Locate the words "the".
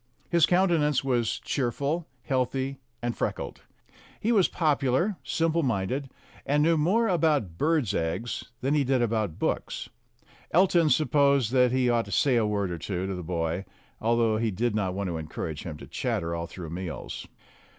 13.13-13.21